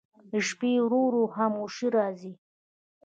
[0.31, 2.33] د شپې ورو ورو خاموشي راځي.